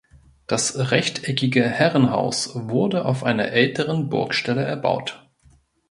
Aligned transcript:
Das 0.47 0.89
rechteckige 0.89 1.61
Herrenhaus 1.63 2.55
wurde 2.55 3.05
auf 3.05 3.23
einer 3.23 3.49
älteren 3.49 4.09
Burgstelle 4.09 4.63
erbaut. 4.63 5.29